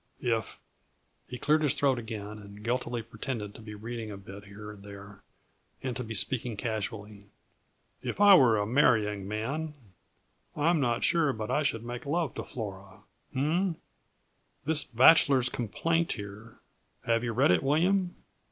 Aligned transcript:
If" 0.19 0.59
He 1.29 1.37
cleared 1.37 1.61
his 1.61 1.75
throat 1.75 1.99
again 1.99 2.39
and 2.39 2.63
guiltily 2.63 3.03
pretended 3.03 3.53
to 3.53 3.61
be 3.61 3.75
reading 3.75 4.09
a 4.09 4.17
bit, 4.17 4.45
here 4.45 4.71
and 4.71 4.81
there, 4.81 5.21
and 5.83 5.95
to 5.95 6.03
be 6.03 6.15
speaking 6.15 6.57
casually. 6.57 7.27
"If 8.01 8.19
I 8.19 8.33
were 8.33 8.57
a 8.57 8.65
marrying 8.65 9.27
man, 9.27 9.75
I 10.55 10.71
am 10.71 10.79
not 10.79 11.03
sure 11.03 11.33
but 11.33 11.51
I 11.51 11.61
should 11.61 11.83
make 11.83 12.07
love 12.07 12.33
to 12.33 12.43
Flora 12.43 13.03
h 13.29 13.37
m 13.37 13.49
m! 13.67 13.75
this 14.65 14.83
'Bachelor's 14.83 15.49
Complaint' 15.49 16.13
here 16.13 16.57
have 17.05 17.23
you 17.23 17.31
read 17.31 17.51
it, 17.51 17.61
William? 17.61 18.15